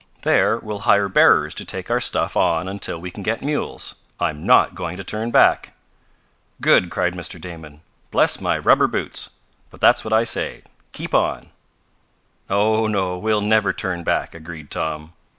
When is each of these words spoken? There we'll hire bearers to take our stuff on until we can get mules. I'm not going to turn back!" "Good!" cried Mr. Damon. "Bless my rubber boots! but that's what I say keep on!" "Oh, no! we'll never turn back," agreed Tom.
There 0.23 0.57
we'll 0.57 0.79
hire 0.89 1.07
bearers 1.07 1.53
to 1.53 1.63
take 1.63 1.91
our 1.91 1.99
stuff 1.99 2.35
on 2.35 2.67
until 2.67 2.97
we 2.99 3.11
can 3.11 3.21
get 3.21 3.43
mules. 3.43 3.93
I'm 4.19 4.43
not 4.43 4.73
going 4.73 4.97
to 4.97 5.03
turn 5.03 5.29
back!" 5.29 5.75
"Good!" 6.59 6.89
cried 6.89 7.13
Mr. 7.13 7.39
Damon. 7.39 7.81
"Bless 8.09 8.41
my 8.41 8.57
rubber 8.57 8.87
boots! 8.87 9.29
but 9.69 9.79
that's 9.79 10.03
what 10.03 10.11
I 10.11 10.23
say 10.23 10.63
keep 10.91 11.13
on!" 11.13 11.51
"Oh, 12.49 12.87
no! 12.87 13.15
we'll 13.19 13.41
never 13.41 13.73
turn 13.73 14.01
back," 14.03 14.33
agreed 14.33 14.71
Tom. 14.71 15.13